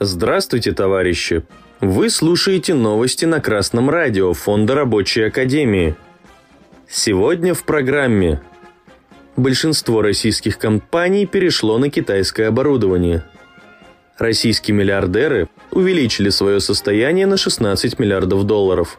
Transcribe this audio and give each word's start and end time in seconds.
Здравствуйте, 0.00 0.72
товарищи! 0.72 1.44
Вы 1.80 2.10
слушаете 2.10 2.74
новости 2.74 3.26
на 3.26 3.40
Красном 3.40 3.88
радио 3.88 4.32
Фонда 4.32 4.74
Рабочей 4.74 5.22
Академии. 5.22 5.94
Сегодня 6.88 7.54
в 7.54 7.64
программе 7.64 8.42
Большинство 9.36 10.02
российских 10.02 10.58
компаний 10.58 11.26
перешло 11.26 11.78
на 11.78 11.90
китайское 11.90 12.48
оборудование. 12.48 13.24
Российские 14.18 14.76
миллиардеры 14.76 15.48
увеличили 15.70 16.28
свое 16.30 16.58
состояние 16.58 17.26
на 17.26 17.36
16 17.36 17.96
миллиардов 18.00 18.44
долларов. 18.44 18.98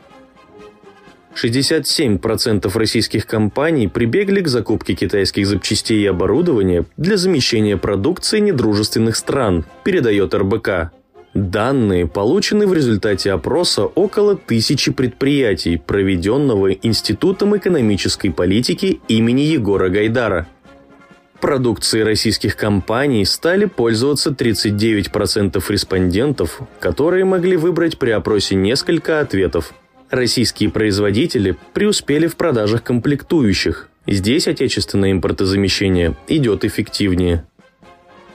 67% 1.36 2.72
российских 2.78 3.28
компаний 3.28 3.88
прибегли 3.88 4.42
к 4.42 4.48
закупке 4.48 4.94
китайских 4.94 5.48
запчастей 5.48 6.04
и 6.04 6.08
оборудования 6.08 6.86
для 6.98 7.18
замещения 7.18 7.78
продукции 7.78 8.40
недружественных 8.40 9.16
стран, 9.16 9.66
передает 9.84 10.34
РБК. 10.34 10.92
Данные 11.34 12.08
получены 12.08 12.66
в 12.66 12.74
результате 12.74 13.34
опроса 13.34 13.84
около 13.84 14.38
тысячи 14.38 14.94
предприятий, 14.94 15.76
проведенного 15.76 16.72
Институтом 16.72 17.58
экономической 17.58 18.30
политики 18.30 19.02
имени 19.10 19.42
Егора 19.42 19.90
Гайдара. 19.90 20.48
Продукции 21.42 22.00
российских 22.00 22.56
компаний 22.56 23.26
стали 23.26 23.66
пользоваться 23.66 24.30
39% 24.30 25.62
респондентов, 25.68 26.62
которые 26.80 27.26
могли 27.26 27.58
выбрать 27.58 28.00
при 28.00 28.12
опросе 28.12 28.56
несколько 28.56 29.20
ответов. 29.20 29.74
Российские 30.16 30.70
производители 30.70 31.58
преуспели 31.74 32.28
в 32.28 32.38
продажах 32.38 32.84
комплектующих. 32.84 33.90
Здесь 34.08 34.48
отечественное 34.48 35.12
импортозамещение 35.12 36.16
идет 36.30 36.64
эффективнее. 36.64 37.46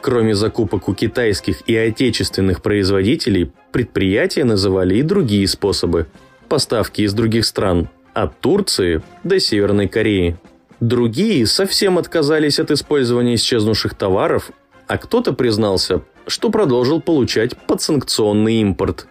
Кроме 0.03 0.35
закупок 0.35 0.91
у 0.91 0.95
китайских 0.95 1.63
и 1.67 1.75
отечественных 1.75 2.61
производителей, 2.61 3.51
предприятия 3.73 4.45
называли 4.45 4.97
и 4.97 5.03
другие 5.03 5.49
способы– 5.49 6.07
поставки 6.51 7.01
из 7.01 7.15
других 7.15 7.47
стран, 7.47 7.89
от 8.13 8.39
Турции 8.41 9.01
до 9.25 9.41
Северной 9.41 9.89
Кореи. 9.89 10.37
Другие 10.81 11.47
совсем 11.47 11.97
отказались 11.97 12.59
от 12.59 12.71
использования 12.71 13.37
исчезнувших 13.37 13.95
товаров, 13.95 14.51
а 14.87 14.99
кто-то 14.99 15.33
признался, 15.33 16.03
что 16.27 16.51
продолжил 16.51 17.01
получать 17.01 17.57
подсанкционный 17.57 18.57
импорт. 18.57 19.07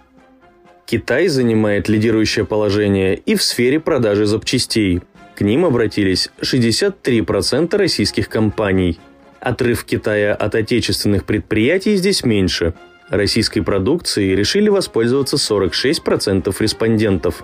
Китай 0.90 1.28
занимает 1.28 1.88
лидирующее 1.88 2.46
положение 2.46 3.16
и 3.16 3.36
в 3.36 3.44
сфере 3.44 3.80
продажи 3.80 4.26
запчастей. 4.26 5.02
К 5.36 5.42
ним 5.42 5.66
обратились 5.66 6.30
63% 6.42 7.78
российских 7.78 8.30
компаний– 8.30 9.00
Отрыв 9.40 9.86
Китая 9.86 10.36
от 10.36 10.56
отечественных 10.56 11.24
предприятий 11.24 11.96
здесь 11.96 12.24
меньше. 12.24 12.74
Российской 13.10 13.62
продукцией 13.62 14.36
решили 14.36 14.70
воспользоваться 14.70 15.38
46% 15.38 16.54
респондентов. 16.60 17.44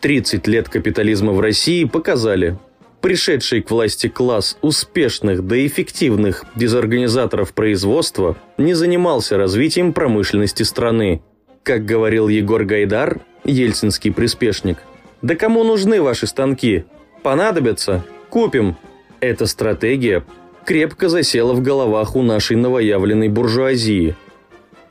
30 0.00 0.46
лет 0.46 0.68
капитализма 0.68 1.32
в 1.32 1.40
России 1.40 1.84
показали, 1.84 2.58
пришедший 3.02 3.60
к 3.60 3.70
власти 3.70 4.08
класс 4.08 4.56
успешных 4.62 5.46
да 5.46 5.66
эффективных 5.66 6.44
дезорганизаторов 6.54 7.52
производства 7.52 8.38
не 8.56 8.72
занимался 8.72 9.36
развитием 9.36 9.92
промышленности 9.92 10.62
страны. 10.62 11.20
Как 11.62 11.84
говорил 11.84 12.28
Егор 12.28 12.64
Гайдар, 12.64 13.20
ельцинский 13.44 14.12
приспешник, 14.12 14.78
«Да 15.22 15.34
кому 15.34 15.62
нужны 15.62 16.00
ваши 16.00 16.26
станки? 16.26 16.84
Понадобятся? 17.22 18.02
Купим!» 18.30 18.76
Эта 19.20 19.44
стратегия 19.46 20.24
крепко 20.64 21.10
засела 21.10 21.52
в 21.52 21.60
головах 21.60 22.16
у 22.16 22.22
нашей 22.22 22.56
новоявленной 22.56 23.28
буржуазии. 23.28 24.16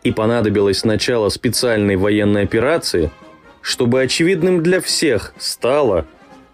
И 0.04 0.12
понадобилось 0.12 0.86
начало 0.86 1.30
специальной 1.30 1.96
военной 1.96 2.44
операции, 2.44 3.10
чтобы 3.62 4.02
очевидным 4.02 4.62
для 4.62 4.80
всех 4.80 5.34
стало, 5.40 6.06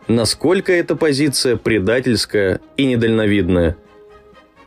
насколько 0.08 0.72
эта 0.72 0.96
позиция 0.96 1.58
предательская 1.58 2.62
и 2.78 2.86
недальновидная. 2.86 3.76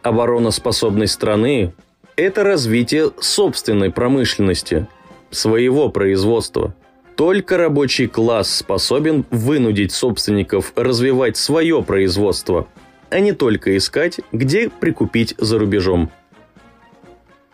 Обороноспособность 0.02 1.14
страны– 1.14 1.72
это 2.16 2.44
развитие 2.44 3.10
собственной 3.20 3.90
промышленности, 3.90 4.86
своего 5.30 5.88
производства. 5.88 6.74
Только 7.16 7.56
рабочий 7.56 8.06
класс 8.06 8.56
способен 8.56 9.24
вынудить 9.30 9.92
собственников 9.92 10.72
развивать 10.76 11.36
свое 11.36 11.82
производство– 11.82 12.68
а 13.10 13.20
не 13.20 13.32
только 13.32 13.76
искать, 13.76 14.20
где 14.32 14.68
прикупить 14.68 15.34
за 15.38 15.58
рубежом. 15.58 16.10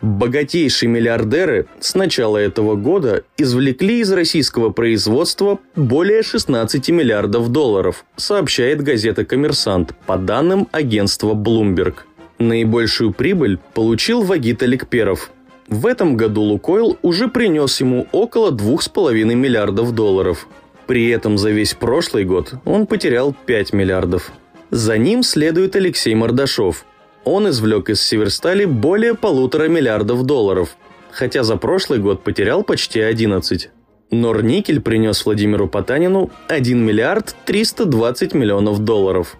Богатейшие 0.01 0.89
миллиардеры 0.89 1.67
с 1.79 1.95
начала 1.95 2.37
этого 2.37 2.75
года 2.75 3.23
извлекли 3.37 4.01
из 4.01 4.11
российского 4.11 4.69
производства 4.69 5.59
более 5.75 6.21
16 6.21 6.89
миллиардов 6.89 7.49
долларов, 7.49 8.05
сообщает 8.15 8.83
газета 8.83 9.25
«Коммерсант» 9.25 9.95
по 10.05 10.17
данным 10.17 10.67
агентства 10.71 11.33
Bloomberg. 11.33 11.95
Наибольшую 12.37 13.13
прибыль 13.13 13.57
получил 13.73 14.21
Вагит 14.21 14.61
Аликперов. 14.61 15.31
В 15.67 15.87
этом 15.87 16.15
году 16.15 16.41
«Лукойл» 16.41 16.97
уже 17.01 17.27
принес 17.27 17.79
ему 17.81 18.07
около 18.11 18.51
2,5 18.51 19.33
миллиардов 19.33 19.93
долларов. 19.93 20.47
При 20.85 21.09
этом 21.09 21.39
за 21.39 21.49
весь 21.49 21.73
прошлый 21.73 22.23
год 22.23 22.53
он 22.65 22.85
потерял 22.85 23.35
5 23.45 23.73
миллиардов. 23.73 24.31
За 24.69 24.97
ним 24.97 25.23
следует 25.23 25.75
Алексей 25.75 26.13
Мордашов. 26.13 26.85
Он 27.23 27.49
извлек 27.49 27.89
из 27.89 28.01
Северстали 28.03 28.65
более 28.65 29.15
полутора 29.15 29.67
миллиардов 29.67 30.23
долларов, 30.23 30.77
хотя 31.11 31.43
за 31.43 31.57
прошлый 31.57 31.97
год 31.97 32.23
потерял 32.23 32.63
почти 32.63 32.99
11. 32.99 33.69
Норникель 34.11 34.81
принес 34.81 35.25
Владимиру 35.25 35.67
Потанину 35.67 36.29
1 36.47 36.85
миллиард 36.85 37.35
320 37.45 38.35
миллионов 38.35 38.79
долларов. 38.79 39.37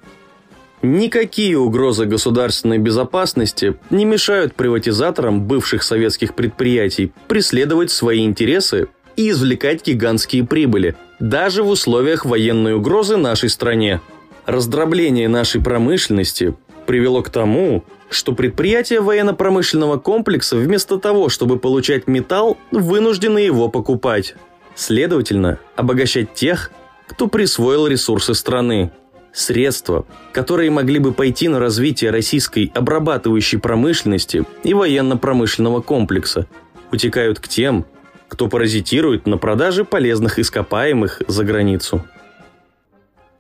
Никакие 0.82 1.58
угрозы 1.58 2.06
государственной 2.06 2.78
безопасности 2.78 3.78
не 3.90 4.06
мешают 4.06 4.56
приватизаторам 4.56 5.42
бывших 5.44 5.84
советских 5.84 6.36
предприятий 6.36 7.12
преследовать 7.28 7.92
свои 7.92 8.24
интересы 8.24 8.88
и 9.16 9.32
извлекать 9.32 9.86
гигантские 9.86 10.46
прибыли, 10.46 10.96
даже 11.20 11.64
в 11.64 11.70
условиях 11.70 12.26
военной 12.26 12.76
угрозы 12.76 13.18
нашей 13.18 13.50
стране– 13.50 14.02
Раздробление 14.46 15.28
нашей 15.28 15.60
промышленности 15.60 16.56
привело 16.86 17.24
к 17.24 17.32
тому, 17.32 17.84
что 18.10 18.34
предприятия 18.34 19.02
военно-промышленного 19.02 19.98
комплекса 19.98 20.56
вместо 20.56 21.00
того, 21.00 21.30
чтобы 21.30 21.58
получать 21.58 22.08
металл, 22.08 22.58
вынуждены 22.70 23.40
его 23.40 23.70
покупать. 23.70 24.36
Следовательно, 24.76 25.58
обогащать 25.76 26.36
тех, 26.36 26.72
кто 27.08 27.26
присвоил 27.28 27.88
ресурсы 27.88 28.36
страны. 28.36 28.92
Средства, 29.36 30.06
которые 30.32 30.72
могли 30.72 30.98
бы 30.98 31.12
пойти 31.12 31.50
на 31.50 31.60
развитие 31.60 32.10
российской 32.10 32.72
обрабатывающей 32.74 33.60
промышленности 33.60 34.46
и 34.64 34.74
военно-промышленного 34.74 35.82
комплекса, 35.82 36.48
утекают 36.94 37.42
к 37.42 37.50
тем, 37.50 37.86
кто 38.30 38.48
паразитирует 38.48 39.28
на 39.28 39.38
продаже 39.38 39.84
полезных 39.84 40.40
ископаемых 40.40 41.22
за 41.28 41.44
границу. 41.44 42.02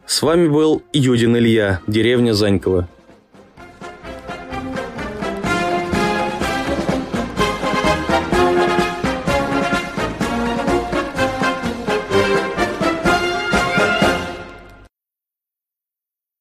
С 0.06 0.22
вами 0.22 0.50
был 0.50 0.84
Юдин 0.92 1.38
Илья, 1.38 1.80
деревня 1.88 2.34
Занькова. 2.34 2.90